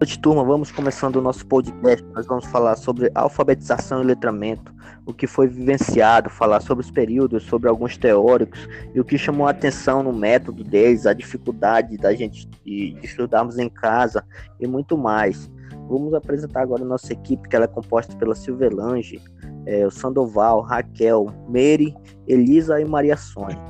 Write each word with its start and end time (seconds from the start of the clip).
noite, 0.00 0.18
turma. 0.18 0.42
Vamos 0.42 0.72
começando 0.72 1.16
o 1.16 1.20
nosso 1.20 1.44
podcast. 1.44 2.02
Nós 2.14 2.26
vamos 2.26 2.46
falar 2.46 2.74
sobre 2.76 3.10
alfabetização 3.14 4.02
e 4.02 4.06
letramento, 4.06 4.72
o 5.04 5.12
que 5.12 5.26
foi 5.26 5.46
vivenciado, 5.46 6.30
falar 6.30 6.60
sobre 6.60 6.82
os 6.82 6.90
períodos, 6.90 7.42
sobre 7.42 7.68
alguns 7.68 7.98
teóricos 7.98 8.66
e 8.94 9.00
o 9.00 9.04
que 9.04 9.18
chamou 9.18 9.46
a 9.46 9.50
atenção 9.50 10.02
no 10.02 10.10
método 10.10 10.64
deles, 10.64 11.04
a 11.04 11.12
dificuldade 11.12 11.98
da 11.98 12.14
gente 12.14 12.48
de, 12.64 12.96
estudarmos 13.02 13.58
em 13.58 13.68
casa 13.68 14.24
e 14.58 14.66
muito 14.66 14.96
mais. 14.96 15.50
Vamos 15.86 16.14
apresentar 16.14 16.62
agora 16.62 16.82
a 16.82 16.86
nossa 16.86 17.12
equipe, 17.12 17.46
que 17.46 17.54
ela 17.54 17.66
é 17.66 17.68
composta 17.68 18.16
pela 18.16 18.34
Silvelange, 18.34 19.20
é, 19.66 19.86
o 19.86 19.90
Sandoval, 19.90 20.62
Raquel, 20.62 21.26
Mary, 21.46 21.94
Elisa 22.26 22.80
e 22.80 22.86
Maria 22.86 23.18
Sônia. 23.18 23.69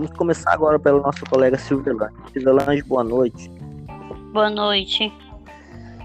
Vamos 0.00 0.16
começar 0.16 0.54
agora 0.54 0.78
pelo 0.78 1.02
nosso 1.02 1.26
colega 1.26 1.58
Silvelange. 1.58 2.14
Silvelange, 2.32 2.82
boa 2.84 3.04
noite. 3.04 3.50
Boa 4.32 4.48
noite. 4.48 5.12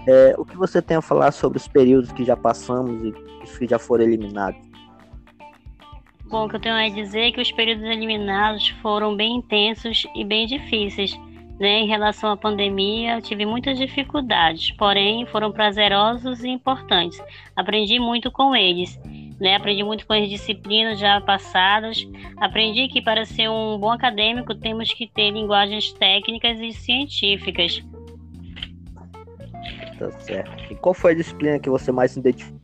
É, 0.06 0.34
o 0.36 0.44
que 0.44 0.54
você 0.54 0.82
tem 0.82 0.98
a 0.98 1.00
falar 1.00 1.32
sobre 1.32 1.56
os 1.56 1.66
períodos 1.66 2.12
que 2.12 2.22
já 2.22 2.36
passamos 2.36 3.02
e 3.02 3.14
os 3.42 3.56
que 3.56 3.66
já 3.66 3.78
foram 3.78 4.04
eliminados? 4.04 4.60
Bom, 6.26 6.44
o 6.44 6.48
que 6.50 6.56
eu 6.56 6.60
tenho 6.60 6.74
a 6.74 6.86
dizer 6.90 7.20
é 7.20 7.32
que 7.32 7.40
os 7.40 7.50
períodos 7.50 7.84
eliminados 7.84 8.68
foram 8.82 9.16
bem 9.16 9.36
intensos 9.36 10.06
e 10.14 10.26
bem 10.26 10.46
difíceis. 10.46 11.18
Né? 11.58 11.78
Em 11.78 11.86
relação 11.86 12.30
à 12.30 12.36
pandemia, 12.36 13.22
tive 13.22 13.46
muitas 13.46 13.78
dificuldades, 13.78 14.72
porém 14.72 15.24
foram 15.24 15.50
prazerosos 15.50 16.44
e 16.44 16.48
importantes. 16.48 17.18
Aprendi 17.56 17.98
muito 17.98 18.30
com 18.30 18.54
eles. 18.54 19.00
Né? 19.40 19.56
Aprendi 19.56 19.82
muito 19.82 20.06
com 20.06 20.12
as 20.12 20.28
disciplinas 20.28 20.98
já 20.98 21.20
passadas. 21.20 22.06
Aprendi 22.38 22.88
que 22.88 23.02
para 23.02 23.24
ser 23.24 23.48
um 23.48 23.78
bom 23.78 23.90
acadêmico 23.90 24.54
temos 24.54 24.92
que 24.92 25.06
ter 25.06 25.30
linguagens 25.30 25.92
técnicas 25.92 26.58
e 26.60 26.72
científicas. 26.72 27.84
Tá 29.98 30.10
certo. 30.12 30.72
E 30.72 30.76
qual 30.76 30.94
foi 30.94 31.12
a 31.12 31.14
disciplina 31.14 31.58
que 31.58 31.70
você 31.70 31.90
mais 31.92 32.12
se 32.12 32.20
identificou? 32.20 32.56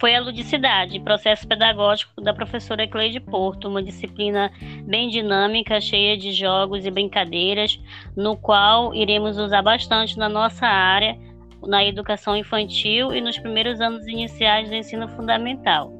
Foi 0.00 0.14
a 0.14 0.20
ludicidade, 0.20 1.00
processo 1.00 1.46
pedagógico 1.46 2.20
da 2.20 2.32
professora 2.32 2.86
Cleide 2.86 3.18
Porto, 3.18 3.66
uma 3.66 3.82
disciplina 3.82 4.48
bem 4.84 5.08
dinâmica, 5.08 5.80
cheia 5.80 6.16
de 6.16 6.30
jogos 6.30 6.86
e 6.86 6.90
brincadeiras, 6.90 7.80
no 8.16 8.36
qual 8.36 8.94
iremos 8.94 9.38
usar 9.38 9.60
bastante 9.60 10.16
na 10.16 10.28
nossa 10.28 10.66
área 10.66 11.18
na 11.66 11.84
educação 11.84 12.36
infantil 12.36 13.12
e 13.12 13.20
nos 13.20 13.38
primeiros 13.38 13.80
anos 13.80 14.06
iniciais 14.06 14.68
do 14.68 14.74
ensino 14.74 15.08
fundamental. 15.08 15.92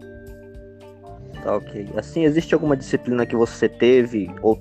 Tá 1.43 1.57
ok. 1.57 1.89
Assim, 1.97 2.25
existe 2.25 2.55
alguma 2.55 2.77
disciplina 2.77 3.27
que 3.27 3.37
você 3.37 3.69
teve 3.69 4.31
ou 4.43 4.59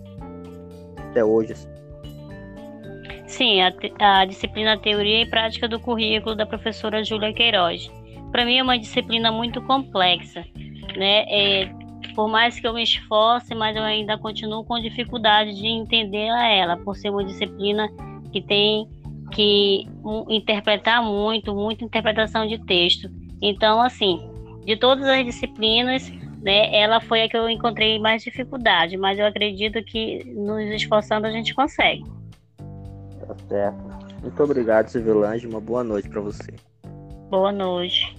até 1.10 1.24
hoje? 1.24 1.56
Sim, 3.26 3.62
a, 3.62 3.74
a 4.22 4.26
disciplina 4.26 4.78
Teoria 4.78 5.22
e 5.22 5.26
Prática 5.30 5.68
do 5.68 5.80
Currículo 5.80 6.36
da 6.36 6.46
professora 6.46 7.04
Júlia 7.04 7.34
Queiroz. 7.34 7.92
Para 8.32 8.46
mim 8.46 8.58
é 8.58 8.64
uma 8.64 8.78
disciplina 8.78 9.32
muito 9.32 9.62
complexa, 9.62 10.46
né? 10.96 11.26
É, 11.28 11.70
por 12.16 12.28
mais 12.28 12.60
que 12.60 12.68
eu 12.68 12.74
me 12.74 12.84
esforce, 12.84 13.54
mas 13.54 13.76
eu 13.76 13.84
ainda 13.84 14.18
continuo 14.18 14.64
com 14.64 14.80
dificuldade 14.80 15.54
de 15.56 15.68
entender 15.68 16.28
ela, 16.28 16.78
por 16.78 16.96
ser 16.96 17.10
uma 17.10 17.24
disciplina 17.24 17.88
que 18.32 18.42
tem 18.42 18.88
que 19.32 19.88
interpretar 20.30 21.04
muito, 21.04 21.54
muita 21.54 21.84
interpretação 21.84 22.48
de 22.48 22.58
texto. 22.66 23.10
Então, 23.42 23.82
assim, 23.82 24.20
de 24.66 24.76
todas 24.76 25.06
as 25.06 25.26
disciplinas, 25.26 26.10
né, 26.42 26.76
ela 26.76 27.00
foi 27.02 27.24
a 27.24 27.30
que 27.30 27.38
eu 27.38 27.50
encontrei 27.50 28.00
mais 28.00 28.24
dificuldade, 28.24 28.98
mas 28.98 29.20
eu 29.20 29.26
acredito 29.26 29.84
que 29.84 30.24
nos 30.26 30.64
esforçando 30.72 31.28
a 31.28 31.32
gente 31.32 31.54
consegue. 31.54 32.04
Tá 33.28 33.36
certo. 33.48 33.98
Muito 34.22 34.44
obrigado, 34.44 34.88
Civilange. 34.88 35.48
Uma 35.48 35.62
boa 35.62 35.84
noite 35.84 36.10
para 36.10 36.22
você. 36.22 36.54
Boa 37.30 37.52
noite. 37.52 38.16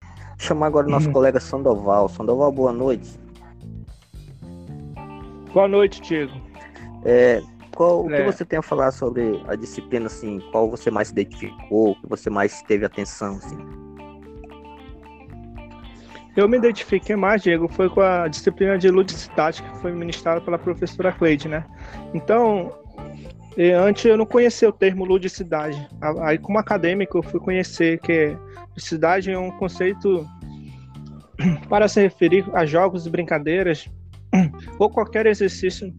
Vou 0.00 0.38
chamar 0.38 0.66
agora 0.66 0.86
o 0.86 0.90
nosso 0.90 1.08
hum. 1.08 1.12
colega 1.12 1.40
Sandoval. 1.40 2.08
Sandoval, 2.08 2.52
boa 2.52 2.72
noite. 2.72 3.08
Boa 5.52 5.68
noite, 5.68 6.00
Diego. 6.00 6.32
É, 7.04 7.42
qual, 7.78 8.04
o 8.04 8.08
que 8.08 8.14
é. 8.14 8.24
você 8.24 8.44
tem 8.44 8.58
a 8.58 8.62
falar 8.62 8.90
sobre 8.90 9.40
a 9.46 9.54
disciplina, 9.54 10.06
assim, 10.06 10.40
qual 10.50 10.68
você 10.68 10.90
mais 10.90 11.08
se 11.08 11.12
identificou, 11.12 11.94
que 11.94 12.08
você 12.08 12.28
mais 12.28 12.60
teve 12.62 12.84
atenção, 12.84 13.36
assim? 13.36 13.56
Eu 16.36 16.48
me 16.48 16.56
identifiquei 16.56 17.14
mais, 17.14 17.40
Diego, 17.40 17.68
foi 17.68 17.88
com 17.88 18.00
a 18.00 18.26
disciplina 18.26 18.76
de 18.76 18.90
ludicidade 18.90 19.62
que 19.62 19.78
foi 19.78 19.92
ministrada 19.92 20.40
pela 20.40 20.58
professora 20.58 21.12
Cleide, 21.12 21.46
né? 21.46 21.64
Então, 22.12 22.72
antes 23.86 24.04
eu 24.04 24.16
não 24.16 24.26
conhecia 24.26 24.68
o 24.68 24.72
termo 24.72 25.04
ludicidade. 25.04 25.88
Aí, 26.22 26.36
como 26.36 26.58
acadêmico, 26.58 27.18
eu 27.18 27.22
fui 27.22 27.38
conhecer 27.38 28.00
que 28.00 28.36
ludicidade 28.70 29.30
é 29.30 29.38
um 29.38 29.52
conceito 29.52 30.28
para 31.70 31.86
se 31.86 32.00
referir 32.00 32.44
a 32.52 32.66
jogos 32.66 33.06
e 33.06 33.10
brincadeiras 33.10 33.88
ou 34.80 34.90
qualquer 34.90 35.26
exercício 35.26 35.94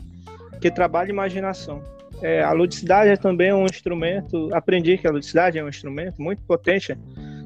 que 0.59 0.69
trabalha 0.69 1.09
imaginação. 1.09 1.81
É, 2.21 2.43
a 2.43 2.51
ludicidade 2.51 3.09
é 3.09 3.15
também 3.15 3.53
um 3.53 3.65
instrumento, 3.65 4.49
aprendi 4.53 4.97
que 4.97 5.07
a 5.07 5.11
ludicidade 5.11 5.57
é 5.57 5.63
um 5.63 5.69
instrumento 5.69 6.21
muito 6.21 6.43
potente 6.43 6.97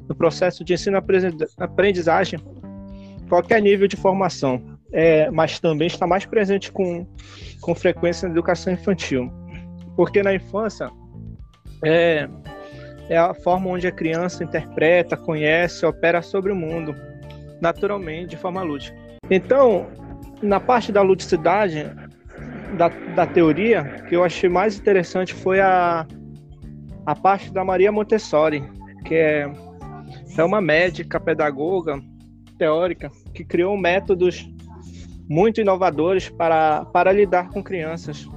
no 0.08 0.14
processo 0.14 0.64
de 0.64 0.74
ensino-aprendizagem, 0.74 2.40
qualquer 3.28 3.62
nível 3.62 3.86
de 3.86 3.96
formação, 3.96 4.78
é, 4.92 5.30
mas 5.30 5.60
também 5.60 5.86
está 5.86 6.06
mais 6.06 6.26
presente 6.26 6.72
com, 6.72 7.06
com 7.60 7.74
frequência 7.74 8.28
na 8.28 8.34
educação 8.34 8.72
infantil, 8.72 9.32
porque 9.96 10.22
na 10.22 10.34
infância 10.34 10.90
é, 11.84 12.28
é 13.08 13.16
a 13.16 13.32
forma 13.32 13.70
onde 13.70 13.86
a 13.86 13.92
criança 13.92 14.42
interpreta, 14.42 15.16
conhece, 15.16 15.86
opera 15.86 16.20
sobre 16.20 16.52
o 16.52 16.56
mundo, 16.56 16.94
naturalmente, 17.60 18.30
de 18.30 18.36
forma 18.36 18.62
lúdica. 18.62 18.96
Então, 19.30 19.86
na 20.42 20.60
parte 20.60 20.92
da 20.92 21.00
ludicidade, 21.00 21.90
da, 22.76 22.88
da 22.88 23.26
teoria 23.26 23.84
que 24.08 24.16
eu 24.16 24.24
achei 24.24 24.48
mais 24.48 24.78
interessante 24.78 25.34
foi 25.34 25.60
a, 25.60 26.06
a 27.06 27.14
parte 27.14 27.52
da 27.52 27.64
Maria 27.64 27.92
Montessori, 27.92 28.62
que 29.04 29.14
é, 29.14 29.50
é 30.36 30.44
uma 30.44 30.60
médica, 30.60 31.20
pedagoga, 31.20 32.00
teórica, 32.58 33.10
que 33.32 33.44
criou 33.44 33.76
métodos 33.76 34.48
muito 35.28 35.60
inovadores 35.60 36.28
para, 36.28 36.84
para 36.86 37.12
lidar 37.12 37.48
com 37.50 37.62
crianças 37.62 38.28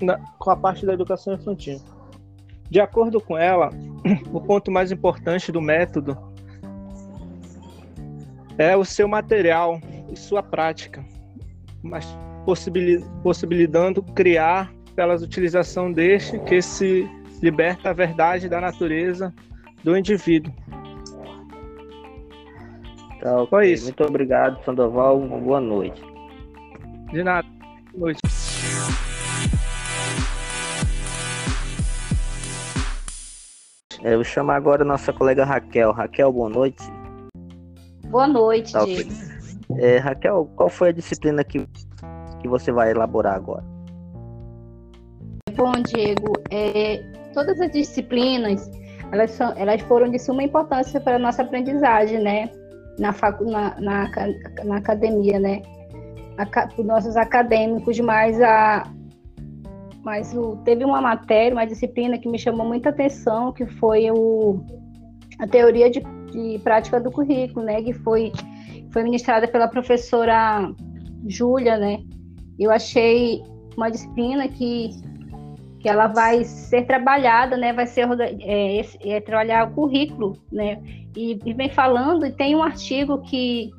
na, 0.00 0.18
com 0.38 0.50
a 0.50 0.56
parte 0.56 0.86
da 0.86 0.94
educação 0.94 1.34
infantil. 1.34 1.80
De 2.70 2.80
acordo 2.80 3.20
com 3.20 3.36
ela, 3.36 3.70
o 4.32 4.40
ponto 4.40 4.70
mais 4.70 4.92
importante 4.92 5.50
do 5.50 5.60
método 5.60 6.16
é 8.56 8.76
o 8.76 8.84
seu 8.84 9.08
material 9.08 9.80
e 10.10 10.16
sua 10.16 10.42
prática. 10.42 11.04
Mas 11.82 12.06
possibilitando 13.22 14.02
criar, 14.14 14.72
pela 14.94 15.14
utilização 15.14 15.92
deste, 15.92 16.38
que 16.40 16.60
se 16.60 17.08
liberta 17.42 17.90
a 17.90 17.92
verdade 17.92 18.48
da 18.48 18.60
natureza 18.60 19.32
do 19.82 19.96
indivíduo. 19.96 20.52
Tá, 23.20 23.46
Foi 23.48 23.72
isso. 23.72 23.84
Muito 23.84 24.04
obrigado, 24.04 24.62
Sandoval. 24.64 25.18
Uma 25.18 25.38
boa 25.38 25.60
noite. 25.60 26.02
De 27.12 27.22
nada. 27.22 27.46
Boa 27.94 28.12
noite. 28.12 28.20
Eu 34.02 34.16
vou 34.16 34.24
chamar 34.24 34.56
agora 34.56 34.82
a 34.82 34.86
nossa 34.86 35.12
colega 35.12 35.44
Raquel. 35.44 35.92
Raquel, 35.92 36.32
boa 36.32 36.48
noite. 36.48 36.82
Boa 38.06 38.26
noite, 38.26 38.72
tá, 38.72 38.84
é, 39.78 39.98
Raquel, 39.98 40.50
qual 40.56 40.68
foi 40.68 40.88
a 40.88 40.92
disciplina 40.92 41.44
que 41.44 41.64
que 42.40 42.48
você 42.48 42.72
vai 42.72 42.90
elaborar 42.90 43.34
agora? 43.34 43.64
Bom, 45.56 45.72
Diego, 45.72 46.32
é, 46.50 47.02
todas 47.34 47.60
as 47.60 47.70
disciplinas 47.70 48.70
elas, 49.12 49.32
são, 49.32 49.52
elas 49.56 49.80
foram 49.82 50.08
de 50.08 50.18
suma 50.18 50.42
importância 50.42 51.00
para 51.00 51.16
a 51.16 51.18
nossa 51.18 51.42
aprendizagem, 51.42 52.20
né? 52.20 52.50
Na, 52.98 53.12
facu, 53.12 53.44
na, 53.44 53.78
na, 53.80 54.10
na 54.64 54.76
academia, 54.76 55.38
né? 55.38 55.62
Para 56.36 56.68
os 56.78 56.86
nossos 56.86 57.16
acadêmicos, 57.16 57.98
mas 58.00 58.40
a, 58.40 58.84
mas 60.02 60.34
o, 60.34 60.56
teve 60.64 60.84
uma 60.84 61.00
matéria, 61.00 61.54
uma 61.54 61.66
disciplina 61.66 62.18
que 62.18 62.28
me 62.28 62.38
chamou 62.38 62.66
muita 62.66 62.90
atenção, 62.90 63.52
que 63.52 63.66
foi 63.66 64.10
o, 64.10 64.60
a 65.38 65.46
teoria 65.46 65.90
de, 65.90 66.00
de 66.32 66.58
prática 66.62 67.00
do 67.00 67.10
currículo, 67.10 67.66
né? 67.66 67.82
Que 67.82 67.92
foi, 67.92 68.32
foi 68.92 69.02
ministrada 69.02 69.48
pela 69.48 69.68
professora 69.68 70.72
Júlia, 71.26 71.76
né? 71.76 71.98
Eu 72.64 72.70
achei 72.70 73.42
uma 73.76 73.90
disciplina 73.90 74.46
que, 74.48 74.90
que 75.80 75.88
ela 75.88 76.06
vai 76.06 76.44
ser 76.44 76.86
trabalhada, 76.86 77.56
né? 77.56 77.72
Vai 77.72 77.86
ser 77.86 78.06
é, 78.40 78.84
é, 79.02 79.20
trabalhar 79.20 79.68
o 79.68 79.74
currículo, 79.74 80.36
né? 80.52 80.82
E, 81.16 81.38
e, 81.44 81.52
vem 81.54 81.70
falando, 81.70 82.26
e 82.26 82.30
tem 82.30 82.54
um 82.54 82.62
artigo 82.62 83.18
que, 83.22 83.70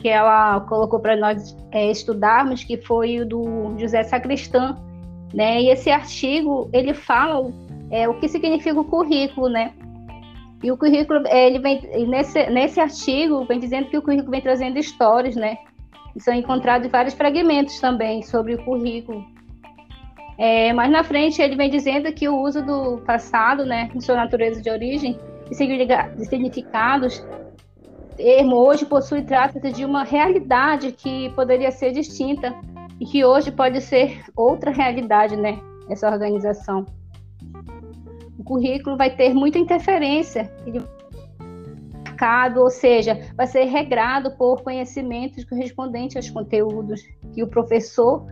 que 0.00 0.08
ela 0.08 0.60
colocou 0.62 1.00
para 1.00 1.16
nós 1.16 1.56
é, 1.70 1.90
estudarmos, 1.90 2.64
que 2.64 2.76
foi 2.76 3.20
o 3.20 3.26
do 3.26 3.74
José 3.78 4.02
Sacristã, 4.02 4.76
né? 5.32 5.62
E 5.62 5.70
esse 5.70 5.90
artigo 5.90 6.68
ele 6.72 6.94
fala 6.94 7.50
é, 7.90 8.08
o 8.08 8.14
que 8.14 8.28
significa 8.28 8.80
o 8.80 8.84
currículo, 8.84 9.48
né? 9.48 9.72
E 10.62 10.72
o 10.72 10.76
currículo, 10.76 11.22
é, 11.28 11.46
ele 11.46 11.60
vem 11.60 11.80
nesse, 12.08 12.44
nesse 12.50 12.80
artigo 12.80 13.44
vem 13.44 13.60
dizendo 13.60 13.88
que 13.88 13.98
o 13.98 14.02
currículo 14.02 14.30
vem 14.30 14.40
trazendo 14.40 14.78
histórias, 14.78 15.36
né? 15.36 15.58
São 16.18 16.34
encontrados 16.34 16.90
vários 16.90 17.14
fragmentos 17.14 17.78
também 17.80 18.22
sobre 18.22 18.54
o 18.54 18.64
currículo. 18.64 19.24
É, 20.38 20.72
mas 20.72 20.90
na 20.90 21.02
frente 21.02 21.40
ele 21.40 21.56
vem 21.56 21.70
dizendo 21.70 22.12
que 22.12 22.28
o 22.28 22.38
uso 22.38 22.62
do 22.64 22.98
passado, 22.98 23.64
né, 23.64 23.90
em 23.94 24.00
sua 24.00 24.16
natureza 24.16 24.60
de 24.60 24.68
origem 24.68 25.18
e 25.50 25.54
significados, 25.54 27.24
termo 28.16 28.56
hoje 28.56 28.84
possui 28.84 29.22
trata-se 29.22 29.72
de 29.72 29.84
uma 29.84 30.04
realidade 30.04 30.92
que 30.92 31.30
poderia 31.30 31.70
ser 31.70 31.92
distinta 31.92 32.54
e 33.00 33.06
que 33.06 33.24
hoje 33.24 33.50
pode 33.50 33.80
ser 33.80 34.24
outra 34.34 34.70
realidade, 34.70 35.36
né, 35.36 35.58
essa 35.88 36.10
organização. 36.10 36.84
O 38.38 38.44
currículo 38.44 38.96
vai 38.96 39.10
ter 39.10 39.34
muita 39.34 39.58
interferência, 39.58 40.50
ele 40.66 40.82
marcado, 42.16 42.60
ou 42.60 42.70
seja, 42.70 43.20
vai 43.36 43.46
ser 43.46 43.64
regrado 43.64 44.30
por 44.32 44.62
conhecimentos 44.62 45.44
correspondentes 45.44 46.16
aos 46.16 46.30
conteúdos 46.30 47.02
que 47.34 47.42
o 47.42 47.46
professor 47.46 48.26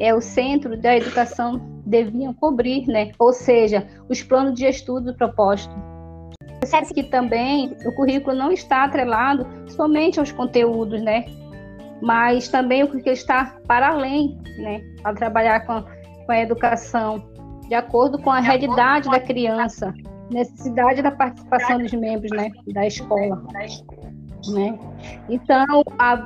é 0.00 0.14
o 0.14 0.20
centro 0.20 0.80
da 0.80 0.96
educação 0.96 1.60
deviam 1.84 2.32
cobrir, 2.32 2.86
né? 2.86 3.12
Ou 3.18 3.32
seja, 3.32 3.86
os 4.08 4.22
planos 4.22 4.54
de 4.54 4.66
estudo 4.66 5.14
propostos. 5.14 5.74
Percebe 6.60 6.94
que 6.94 7.04
também 7.04 7.76
o 7.84 7.92
currículo 7.94 8.36
não 8.36 8.52
está 8.52 8.84
atrelado 8.84 9.46
somente 9.68 10.18
aos 10.18 10.32
conteúdos, 10.32 11.02
né? 11.02 11.24
Mas 12.00 12.48
também 12.48 12.84
o 12.84 12.88
que 12.88 13.10
está 13.10 13.56
para 13.66 13.88
além, 13.88 14.38
né? 14.58 14.80
Para 15.02 15.14
trabalhar 15.14 15.66
com, 15.66 15.82
com 16.24 16.32
a 16.32 16.40
educação 16.40 17.22
de 17.68 17.74
acordo 17.74 18.18
com 18.18 18.30
a 18.30 18.40
realidade 18.40 19.10
da 19.10 19.20
criança, 19.20 19.92
necessidade 20.30 21.02
da 21.02 21.10
participação 21.10 21.78
dos 21.78 21.92
membros, 21.92 22.30
né? 22.30 22.50
Da 22.72 22.86
escola, 22.86 23.42
né? 24.48 24.78
Então 25.28 25.82
a, 25.98 26.24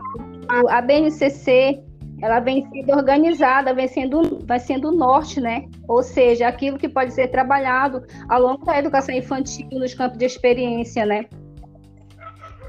a 0.68 0.82
BNCC 0.82 1.82
ela 2.22 2.38
vem 2.38 2.64
sendo 2.70 2.92
organizada, 2.92 3.74
vem 3.74 3.88
sendo, 3.88 4.38
vai 4.46 4.60
sendo 4.60 4.88
o 4.88 4.92
norte, 4.92 5.40
né? 5.40 5.68
Ou 5.88 6.04
seja, 6.04 6.46
aquilo 6.46 6.78
que 6.78 6.88
pode 6.88 7.12
ser 7.12 7.26
trabalhado 7.28 8.04
ao 8.28 8.40
longo 8.40 8.64
da 8.64 8.78
educação 8.78 9.12
infantil 9.12 9.66
nos 9.72 9.92
campos 9.92 10.18
de 10.18 10.26
experiência, 10.26 11.04
né? 11.04 11.26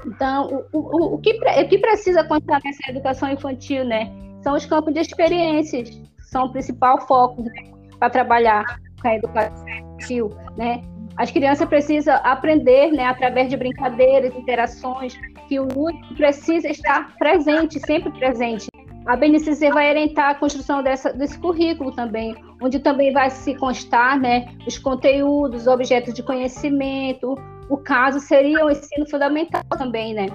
Então, 0.04 0.66
o, 0.72 0.78
o, 0.78 1.14
o, 1.14 1.18
que, 1.18 1.38
o 1.38 1.68
que 1.68 1.78
precisa 1.78 2.24
contar 2.24 2.60
nessa 2.64 2.90
educação 2.90 3.30
infantil, 3.30 3.84
né? 3.84 4.12
São 4.42 4.54
os 4.54 4.66
campos 4.66 4.92
de 4.92 5.00
experiências, 5.00 6.02
são 6.18 6.46
o 6.46 6.52
principal 6.52 7.00
foco 7.06 7.42
né? 7.42 7.52
para 7.98 8.10
trabalhar 8.10 8.64
com 9.00 9.08
a 9.08 9.14
educação 9.14 9.68
infantil, 9.68 10.30
né? 10.56 10.82
As 11.16 11.30
crianças 11.30 11.68
precisam 11.68 12.18
aprender, 12.22 12.90
né, 12.92 13.06
através 13.06 13.48
de 13.48 13.56
brincadeiras, 13.56 14.34
interações, 14.34 15.16
que 15.48 15.60
o 15.60 15.64
lúdico 15.64 16.14
precisa 16.14 16.68
estar 16.68 17.14
presente, 17.16 17.78
sempre 17.80 18.10
presente 18.10 18.68
a 19.06 19.16
BNCC 19.16 19.70
vai 19.70 19.90
orientar 19.90 20.30
a 20.30 20.34
construção 20.34 20.82
dessa, 20.82 21.12
desse 21.12 21.38
currículo 21.38 21.92
também, 21.92 22.34
onde 22.60 22.78
também 22.78 23.12
vai 23.12 23.30
se 23.30 23.54
constar 23.54 24.18
né, 24.18 24.48
os 24.66 24.78
conteúdos, 24.78 25.62
os 25.62 25.66
objetos 25.66 26.14
de 26.14 26.22
conhecimento. 26.22 27.34
O 27.68 27.76
caso 27.76 28.18
seria 28.18 28.64
o 28.64 28.70
ensino 28.70 29.08
fundamental 29.08 29.62
também, 29.76 30.14
né? 30.14 30.26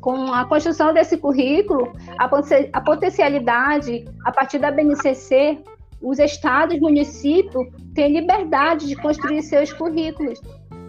Com 0.00 0.32
a 0.32 0.44
construção 0.44 0.92
desse 0.92 1.16
currículo, 1.18 1.92
a, 2.18 2.28
a 2.72 2.80
potencialidade, 2.80 4.04
a 4.24 4.32
partir 4.32 4.58
da 4.58 4.70
BNCC, 4.70 5.58
os 6.00 6.18
estados, 6.18 6.78
municípios 6.80 7.66
têm 7.94 8.20
liberdade 8.20 8.86
de 8.86 8.96
construir 8.96 9.42
seus 9.42 9.72
currículos, 9.72 10.40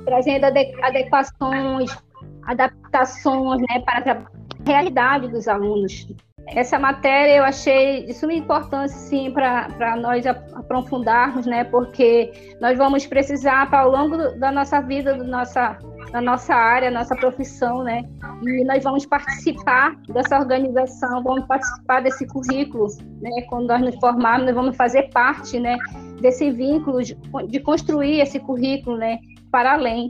trazendo 0.05 0.45
adequações, 0.45 1.95
adaptações 2.43 3.61
né, 3.61 3.79
para 3.85 4.11
a 4.11 4.25
realidade 4.65 5.27
dos 5.27 5.47
alunos 5.47 6.07
essa 6.55 6.79
matéria 6.79 7.37
eu 7.37 7.43
achei 7.43 8.05
de 8.05 8.13
suma 8.13 8.33
importância, 8.33 8.97
sim, 8.97 9.31
para 9.31 9.95
nós 9.97 10.25
aprofundarmos, 10.25 11.45
né? 11.45 11.63
Porque 11.63 12.31
nós 12.59 12.77
vamos 12.77 13.05
precisar, 13.05 13.71
ao 13.73 13.91
longo 13.91 14.17
da 14.39 14.51
nossa 14.51 14.81
vida, 14.81 15.15
do 15.15 15.23
nossa, 15.23 15.77
da 16.11 16.21
nossa 16.21 16.53
área, 16.53 16.89
nossa 16.89 17.15
profissão, 17.15 17.83
né? 17.83 18.03
E 18.43 18.63
nós 18.63 18.83
vamos 18.83 19.05
participar 19.05 19.95
dessa 20.07 20.39
organização, 20.39 21.23
vamos 21.23 21.45
participar 21.45 22.01
desse 22.01 22.25
currículo, 22.27 22.87
né? 23.21 23.41
Quando 23.49 23.67
nós 23.67 23.81
nos 23.81 23.95
formarmos, 23.95 24.47
nós 24.47 24.55
vamos 24.55 24.75
fazer 24.75 25.09
parte, 25.11 25.59
né? 25.59 25.77
Desse 26.21 26.51
vínculo 26.51 27.03
de, 27.03 27.15
de 27.47 27.59
construir 27.59 28.19
esse 28.21 28.39
currículo, 28.39 28.97
né? 28.97 29.19
Para 29.51 29.73
além. 29.73 30.09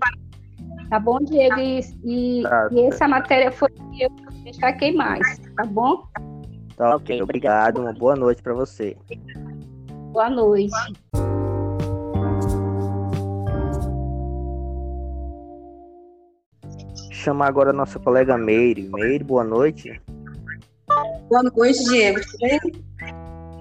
Tá 0.89 0.99
bom, 0.99 1.19
Diego? 1.19 1.59
E, 1.59 1.79
e, 2.03 2.43
tá. 2.43 2.69
e 2.71 2.81
essa 2.85 3.07
matéria 3.07 3.51
foi 3.51 3.69
que 3.69 4.03
eu 4.03 4.09
destaquei 4.43 4.93
mais, 4.93 5.39
tá 5.55 5.65
bom? 5.65 6.03
Tá 6.75 6.95
ok, 6.95 7.21
obrigado. 7.21 7.81
Uma 7.81 7.93
boa 7.93 8.15
noite 8.15 8.41
para 8.41 8.53
você. 8.53 8.97
Boa 10.11 10.29
noite. 10.29 10.73
Chamar 17.19 17.49
agora 17.49 17.71
a 17.71 17.73
nossa 17.73 17.99
colega 17.99 18.37
Meire. 18.37 18.89
Meire, 18.93 19.25
boa 19.25 19.43
noite. 19.43 20.01
Boa 21.27 21.43
noite, 21.43 21.83
Diego. 21.83 22.21
Tudo 22.21 22.37
bem? 22.39 22.59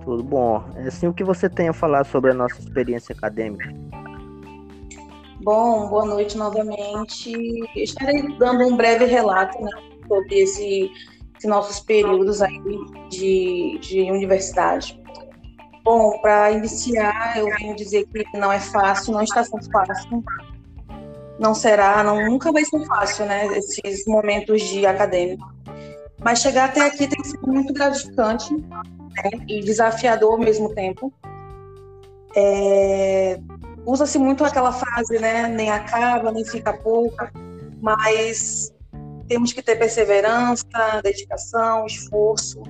Tudo 0.05 0.23
bom. 0.23 0.65
É 0.77 0.87
assim 0.87 1.09
o 1.09 1.13
que 1.13 1.25
você 1.25 1.51
tem 1.51 1.69
a 1.69 1.73
falar 1.73 2.05
sobre 2.05 2.31
a 2.31 2.35
nossa 2.35 2.61
experiência 2.61 3.13
acadêmica? 3.13 3.69
Bom, 5.43 5.89
boa 5.89 6.07
noite 6.07 6.39
novamente. 6.39 7.33
Estarei 7.75 8.29
dando 8.39 8.65
um 8.65 8.77
breve 8.77 9.07
relato 9.07 9.61
né, 9.61 9.71
sobre 10.07 10.37
esse 10.37 10.93
esses 11.37 11.51
nossos 11.51 11.81
períodos 11.81 12.41
aí 12.41 12.61
de, 13.11 13.79
de 13.81 14.03
universidade. 14.03 15.01
Bom, 15.83 16.17
para 16.21 16.53
iniciar, 16.53 17.37
eu 17.37 17.47
venho 17.57 17.75
dizer 17.75 18.07
que 18.07 18.25
não 18.39 18.53
é 18.53 18.61
fácil, 18.61 19.15
não 19.15 19.23
está 19.23 19.43
sendo 19.43 19.69
fácil. 19.73 20.23
Não 21.39 21.55
será, 21.55 22.03
não, 22.03 22.27
nunca 22.27 22.51
vai 22.51 22.65
ser 22.65 22.85
fácil, 22.87 23.27
né? 23.27 23.47
Esses 23.57 24.05
momentos 24.07 24.61
de 24.63 24.85
acadêmico. 24.87 25.47
Mas 26.21 26.41
chegar 26.41 26.67
até 26.67 26.87
aqui 26.87 27.07
tem 27.07 27.25
sido 27.25 27.47
muito 27.47 27.73
gratificante 27.73 28.53
né, 28.55 29.31
e 29.49 29.61
desafiador 29.61 30.33
ao 30.33 30.39
mesmo 30.39 30.75
tempo. 30.75 31.13
É, 32.35 33.39
Usa-se 33.89 34.19
muito 34.19 34.45
aquela 34.45 34.71
frase, 34.71 35.19
né? 35.19 35.47
Nem 35.49 35.71
acaba, 35.71 36.31
nem 36.31 36.45
fica 36.45 36.75
pouco, 36.75 37.17
mas 37.81 38.71
temos 39.27 39.51
que 39.51 39.63
ter 39.63 39.77
perseverança, 39.77 40.67
dedicação, 41.03 41.87
esforço, 41.87 42.63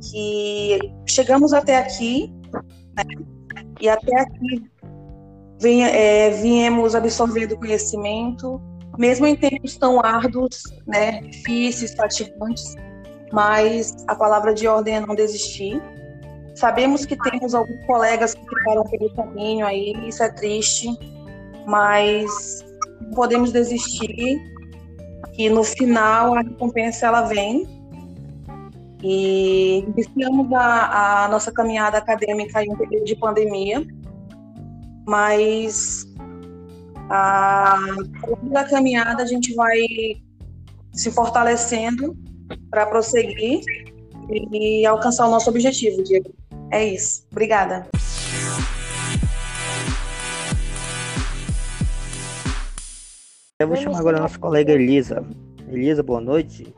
que 0.00 0.78
chegamos 1.06 1.52
até 1.52 1.76
aqui, 1.76 2.32
né? 2.96 3.04
e 3.78 3.90
até 3.90 4.20
aqui 4.20 4.70
vem, 5.60 5.84
é, 5.84 6.30
viemos 6.30 6.94
absorvendo 6.94 7.56
conhecimento, 7.56 8.60
mesmo 8.96 9.26
em 9.26 9.36
tempos 9.36 9.76
tão 9.76 10.04
árduos, 10.04 10.62
né, 10.86 11.20
difíceis, 11.22 11.94
fatigantes, 11.94 12.74
mas 13.32 13.94
a 14.06 14.14
palavra 14.14 14.54
de 14.54 14.66
ordem 14.66 14.96
é 14.96 15.00
não 15.00 15.14
desistir. 15.14 15.80
Sabemos 16.54 17.06
que 17.06 17.16
temos 17.16 17.54
alguns 17.54 17.86
colegas 17.86 18.34
que 18.34 18.40
ficaram 18.40 18.82
pelo 18.84 19.14
caminho 19.14 19.64
aí, 19.66 19.94
isso 20.08 20.22
é 20.22 20.28
triste, 20.28 20.88
mas 21.66 22.64
não 23.00 23.12
podemos 23.12 23.52
desistir 23.52 24.40
que 25.32 25.48
no 25.48 25.62
final 25.62 26.34
a 26.34 26.40
recompensa 26.40 27.06
ela 27.06 27.22
vem. 27.22 27.78
E 29.00 29.84
iniciamos 29.86 30.52
a, 30.52 31.26
a 31.26 31.28
nossa 31.28 31.52
caminhada 31.52 31.98
acadêmica 31.98 32.64
em 32.64 32.72
um 32.72 32.76
período 32.76 33.04
de 33.04 33.14
pandemia, 33.14 33.86
mas 35.08 36.06
a, 37.08 37.78
ao 38.22 38.30
longo 38.30 38.50
da 38.50 38.64
caminhada 38.64 39.22
a 39.22 39.26
gente 39.26 39.54
vai 39.54 39.78
se 40.92 41.10
fortalecendo 41.10 42.14
para 42.70 42.84
prosseguir 42.84 43.62
e 44.52 44.84
alcançar 44.84 45.26
o 45.26 45.30
nosso 45.30 45.48
objetivo, 45.48 46.02
Diego. 46.02 46.30
É 46.70 46.84
isso. 46.84 47.26
Obrigada. 47.32 47.88
Eu 53.58 53.66
vou 53.66 53.76
chamar 53.76 54.00
agora 54.00 54.18
a 54.18 54.20
nossa 54.20 54.38
colega 54.38 54.72
Elisa. 54.72 55.24
Elisa, 55.70 56.02
boa 56.02 56.20
noite. 56.20 56.74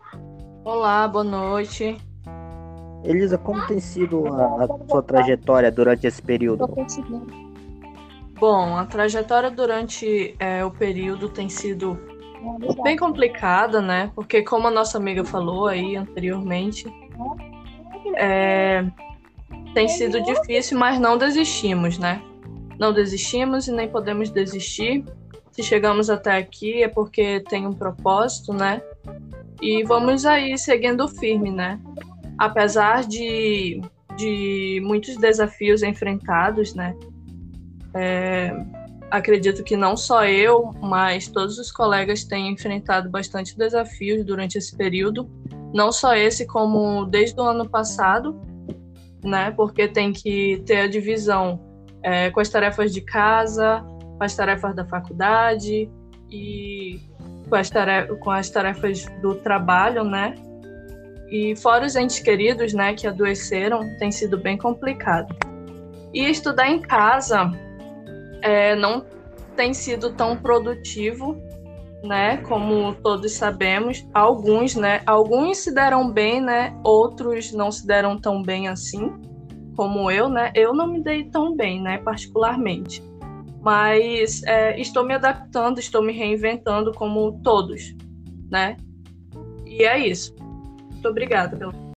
Olá, 0.64 1.08
boa 1.08 1.24
noite. 1.24 1.96
Elisa, 3.02 3.36
como 3.36 3.66
tem 3.66 3.80
sido 3.80 4.24
a, 4.28 4.64
a 4.64 4.88
sua 4.88 5.02
trajetória 5.02 5.72
durante 5.72 6.06
esse 6.06 6.22
período? 6.22 6.68
Bom, 8.40 8.74
a 8.74 8.86
trajetória 8.86 9.50
durante 9.50 10.34
é, 10.38 10.64
o 10.64 10.70
período 10.70 11.28
tem 11.28 11.50
sido 11.50 11.98
bem 12.82 12.96
complicada, 12.96 13.82
né? 13.82 14.10
Porque 14.14 14.42
como 14.42 14.66
a 14.66 14.70
nossa 14.70 14.96
amiga 14.96 15.22
falou 15.22 15.66
aí 15.66 15.94
anteriormente, 15.94 16.86
é, 18.16 18.82
tem 19.74 19.86
sido 19.88 20.22
difícil, 20.22 20.78
mas 20.78 20.98
não 20.98 21.18
desistimos, 21.18 21.98
né? 21.98 22.22
Não 22.78 22.94
desistimos 22.94 23.68
e 23.68 23.72
nem 23.72 23.86
podemos 23.86 24.30
desistir. 24.30 25.04
Se 25.52 25.62
chegamos 25.62 26.08
até 26.08 26.38
aqui 26.38 26.82
é 26.82 26.88
porque 26.88 27.40
tem 27.40 27.66
um 27.66 27.74
propósito, 27.74 28.54
né? 28.54 28.80
E 29.60 29.84
vamos 29.84 30.24
aí 30.24 30.56
seguindo 30.56 31.06
firme, 31.08 31.50
né? 31.50 31.78
Apesar 32.38 33.04
de, 33.04 33.82
de 34.16 34.80
muitos 34.82 35.18
desafios 35.18 35.82
enfrentados, 35.82 36.74
né? 36.74 36.96
É, 37.94 38.52
acredito 39.10 39.64
que 39.64 39.76
não 39.76 39.96
só 39.96 40.24
eu, 40.24 40.72
mas 40.80 41.26
todos 41.28 41.58
os 41.58 41.72
colegas 41.72 42.24
têm 42.24 42.52
enfrentado 42.52 43.10
bastante 43.10 43.56
desafios 43.56 44.24
durante 44.24 44.56
esse 44.56 44.76
período. 44.76 45.28
Não 45.74 45.90
só 45.90 46.14
esse, 46.14 46.46
como 46.46 47.04
desde 47.04 47.40
o 47.40 47.44
ano 47.44 47.68
passado, 47.68 48.40
né? 49.24 49.50
Porque 49.52 49.88
tem 49.88 50.12
que 50.12 50.62
ter 50.66 50.80
a 50.82 50.86
divisão 50.86 51.60
é, 52.02 52.30
com 52.30 52.40
as 52.40 52.48
tarefas 52.48 52.92
de 52.92 53.00
casa, 53.00 53.84
com 54.16 54.22
as 54.24 54.34
tarefas 54.34 54.74
da 54.74 54.84
faculdade 54.84 55.90
e 56.30 57.00
com 57.48 57.56
as, 57.56 57.68
tarefas, 57.68 58.18
com 58.20 58.30
as 58.30 58.48
tarefas 58.48 59.06
do 59.20 59.34
trabalho, 59.34 60.04
né? 60.04 60.34
E 61.28 61.54
fora 61.56 61.86
os 61.86 61.94
entes 61.94 62.18
queridos, 62.18 62.72
né, 62.72 62.92
que 62.94 63.06
adoeceram, 63.06 63.96
tem 63.98 64.10
sido 64.10 64.36
bem 64.36 64.58
complicado. 64.58 65.34
E 66.12 66.28
estudar 66.28 66.68
em 66.68 66.80
casa 66.80 67.52
é, 68.42 68.74
não 68.74 69.04
tem 69.56 69.74
sido 69.74 70.14
tão 70.14 70.36
produtivo, 70.36 71.36
né, 72.02 72.38
como 72.38 72.94
todos 72.94 73.32
sabemos. 73.32 74.06
Alguns, 74.14 74.74
né, 74.74 75.02
alguns 75.06 75.58
se 75.58 75.74
deram 75.74 76.10
bem, 76.10 76.40
né, 76.40 76.78
outros 76.82 77.52
não 77.52 77.70
se 77.70 77.86
deram 77.86 78.18
tão 78.18 78.42
bem 78.42 78.68
assim, 78.68 79.12
como 79.76 80.10
eu, 80.10 80.28
né. 80.28 80.52
Eu 80.54 80.74
não 80.74 80.86
me 80.86 81.02
dei 81.02 81.24
tão 81.24 81.54
bem, 81.54 81.80
né, 81.82 81.98
particularmente. 81.98 83.02
Mas 83.62 84.42
é, 84.44 84.80
estou 84.80 85.04
me 85.04 85.14
adaptando, 85.14 85.78
estou 85.78 86.02
me 86.02 86.12
reinventando 86.12 86.92
como 86.92 87.40
todos, 87.42 87.94
né. 88.50 88.76
E 89.66 89.84
é 89.84 89.98
isso. 89.98 90.34
Muito 90.90 91.08
obrigada 91.08 91.56
pelo 91.56 91.89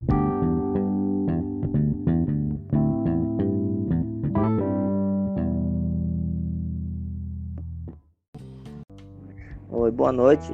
boa 9.94 10.12
noite. 10.12 10.52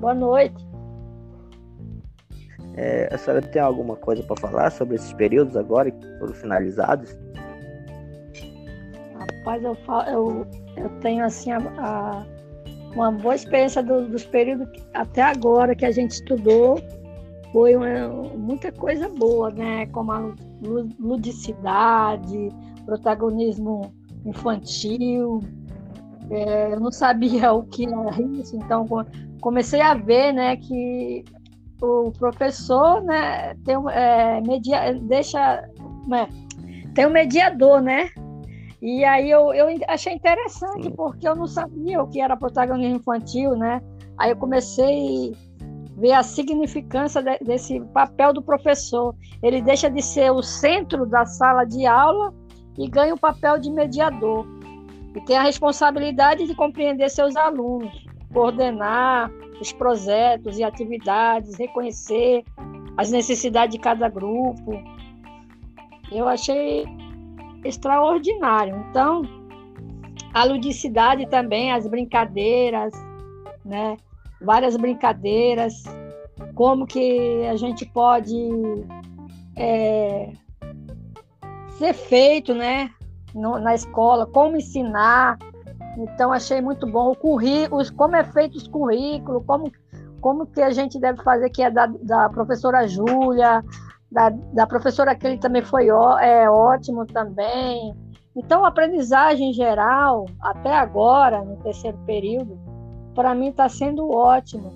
Boa 0.00 0.14
noite. 0.14 0.72
É, 2.74 3.08
a 3.12 3.18
senhora 3.18 3.42
tem 3.42 3.60
alguma 3.60 3.96
coisa 3.96 4.22
para 4.22 4.36
falar 4.36 4.70
sobre 4.70 4.94
esses 4.94 5.12
períodos 5.12 5.56
agora 5.56 5.90
que 5.90 6.18
foram 6.18 6.32
finalizados? 6.32 7.14
Rapaz, 9.18 9.62
eu, 9.62 9.74
falo, 9.74 10.08
eu, 10.08 10.46
eu 10.76 10.88
tenho 11.00 11.24
assim 11.24 11.50
a, 11.50 11.58
a, 11.58 12.24
uma 12.94 13.12
boa 13.12 13.34
experiência 13.34 13.82
do, 13.82 14.08
dos 14.08 14.24
períodos 14.24 14.70
que, 14.70 14.82
até 14.94 15.22
agora 15.22 15.74
que 15.74 15.84
a 15.84 15.90
gente 15.90 16.12
estudou. 16.12 16.80
Foi 17.52 17.76
uma, 17.76 18.08
muita 18.08 18.72
coisa 18.72 19.10
boa, 19.10 19.50
né? 19.50 19.84
Como 19.86 20.10
a 20.10 20.34
ludicidade, 20.98 22.48
protagonismo 22.86 23.92
infantil, 24.24 25.40
é, 26.30 26.72
eu 26.72 26.80
não 26.80 26.90
sabia 26.90 27.52
o 27.54 27.64
que 27.64 27.86
era 27.86 28.22
isso, 28.40 28.56
então 28.56 28.86
comecei 29.40 29.80
a 29.80 29.94
ver, 29.94 30.32
né, 30.32 30.56
que 30.56 31.24
o 31.80 32.12
professor, 32.12 33.02
né, 33.02 33.54
tem 33.64 33.76
é, 33.90 34.40
media, 34.40 34.94
deixa, 34.94 35.68
né, 36.06 36.28
tem 36.94 37.06
um 37.06 37.10
mediador, 37.10 37.80
né? 37.80 38.10
E 38.80 39.04
aí 39.04 39.30
eu, 39.30 39.54
eu 39.54 39.66
achei 39.88 40.12
interessante 40.12 40.90
porque 40.90 41.26
eu 41.26 41.36
não 41.36 41.46
sabia 41.46 42.02
o 42.02 42.08
que 42.08 42.20
era 42.20 42.36
protagonismo 42.36 42.96
infantil, 42.96 43.56
né? 43.56 43.80
Aí 44.18 44.30
eu 44.30 44.36
comecei 44.36 45.32
a 45.32 46.00
ver 46.00 46.12
a 46.12 46.22
significância 46.24 47.22
de, 47.22 47.38
desse 47.38 47.80
papel 47.92 48.32
do 48.32 48.42
professor. 48.42 49.14
Ele 49.40 49.62
deixa 49.62 49.88
de 49.88 50.02
ser 50.02 50.32
o 50.32 50.42
centro 50.42 51.06
da 51.06 51.24
sala 51.24 51.64
de 51.64 51.86
aula 51.86 52.34
e 52.76 52.88
ganha 52.88 53.14
o 53.14 53.18
papel 53.18 53.56
de 53.58 53.70
mediador 53.70 54.44
e 55.14 55.20
tem 55.20 55.36
a 55.36 55.42
responsabilidade 55.42 56.46
de 56.46 56.54
compreender 56.54 57.08
seus 57.10 57.36
alunos, 57.36 57.92
coordenar 58.32 59.30
os 59.60 59.72
projetos 59.72 60.58
e 60.58 60.64
atividades, 60.64 61.56
reconhecer 61.58 62.44
as 62.96 63.10
necessidades 63.10 63.76
de 63.76 63.80
cada 63.80 64.08
grupo. 64.08 64.72
Eu 66.10 66.28
achei 66.28 66.84
extraordinário. 67.64 68.84
Então, 68.90 69.22
a 70.34 70.44
ludicidade 70.44 71.26
também, 71.26 71.72
as 71.72 71.86
brincadeiras, 71.86 72.92
né? 73.64 73.96
Várias 74.40 74.76
brincadeiras, 74.76 75.84
como 76.54 76.86
que 76.86 77.46
a 77.46 77.56
gente 77.56 77.86
pode 77.86 78.34
é, 79.56 80.32
ser 81.78 81.92
feito, 81.92 82.54
né? 82.54 82.90
No, 83.34 83.58
na 83.58 83.74
escola, 83.74 84.26
como 84.26 84.56
ensinar. 84.56 85.38
Então, 85.96 86.32
achei 86.32 86.60
muito 86.60 86.86
bom. 86.86 87.12
O 87.12 87.16
currículo, 87.16 87.82
como 87.94 88.16
é 88.16 88.24
feito 88.24 88.56
os 88.56 88.66
currículos, 88.66 89.44
como, 89.46 89.70
como 90.20 90.46
que 90.46 90.62
a 90.62 90.70
gente 90.70 90.98
deve 90.98 91.22
fazer, 91.22 91.50
que 91.50 91.62
é 91.62 91.70
da, 91.70 91.86
da 91.86 92.28
professora 92.28 92.86
Júlia, 92.86 93.62
da, 94.10 94.28
da 94.28 94.66
professora 94.66 95.16
ele 95.22 95.38
também 95.38 95.62
foi 95.62 95.90
ó, 95.90 96.18
é, 96.18 96.48
ótimo 96.48 97.06
também. 97.06 97.94
Então, 98.36 98.64
a 98.64 98.68
aprendizagem 98.68 99.50
em 99.50 99.52
geral, 99.52 100.26
até 100.40 100.74
agora, 100.74 101.42
no 101.42 101.56
terceiro 101.56 101.98
período, 102.06 102.58
para 103.14 103.34
mim 103.34 103.48
está 103.48 103.68
sendo 103.68 104.10
ótimo, 104.10 104.72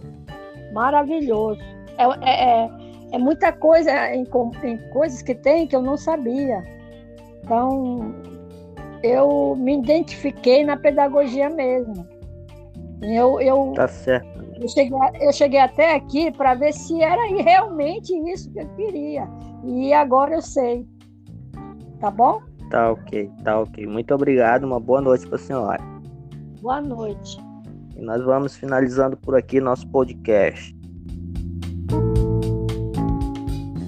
maravilhoso. 0.72 1.60
É, 1.96 2.04
é, 2.20 2.64
é, 2.64 2.70
é 3.12 3.18
muita 3.18 3.52
coisa, 3.52 3.90
em, 4.14 4.26
em 4.64 4.90
coisas 4.90 5.22
que 5.22 5.34
tem 5.34 5.66
que 5.66 5.74
eu 5.74 5.80
não 5.80 5.96
sabia. 5.96 6.62
Então, 7.42 8.14
eu 9.02 9.54
me 9.56 9.78
identifiquei 9.78 10.64
na 10.64 10.76
pedagogia 10.76 11.48
mesmo. 11.50 12.06
Eu, 13.02 13.40
eu, 13.40 13.72
tá 13.74 13.88
certo. 13.88 14.44
Eu 14.60 14.68
cheguei, 14.68 14.98
eu 15.20 15.32
cheguei 15.32 15.60
até 15.60 15.94
aqui 15.94 16.30
para 16.30 16.54
ver 16.54 16.72
se 16.72 17.02
era 17.02 17.22
realmente 17.42 18.14
isso 18.30 18.50
que 18.50 18.60
eu 18.60 18.68
queria. 18.70 19.28
E 19.64 19.92
agora 19.92 20.34
eu 20.34 20.42
sei. 20.42 20.86
Tá 22.00 22.10
bom? 22.10 22.40
Tá 22.70 22.92
ok, 22.92 23.30
tá 23.44 23.60
ok. 23.60 23.86
Muito 23.86 24.14
obrigado. 24.14 24.64
Uma 24.64 24.80
boa 24.80 25.00
noite 25.00 25.26
para 25.26 25.36
a 25.36 25.38
senhora. 25.38 25.82
Boa 26.60 26.80
noite. 26.80 27.38
E 27.96 28.02
nós 28.02 28.22
vamos 28.22 28.56
finalizando 28.56 29.16
por 29.16 29.34
aqui 29.34 29.60
nosso 29.60 29.88
podcast. 29.88 30.75